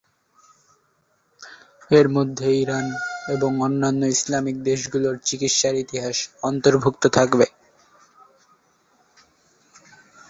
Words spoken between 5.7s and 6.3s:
ইতিহাস